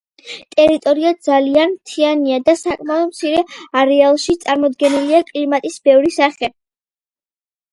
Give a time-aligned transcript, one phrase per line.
[0.59, 3.43] ტერიტორია ძალიან მთიანია და საკმაოდ მცირე
[3.83, 6.51] არეალში წარმოდგენილია კლიმატის ბევრი სახე.